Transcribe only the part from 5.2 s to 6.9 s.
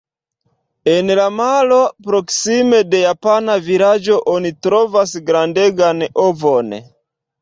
grandegan ovon.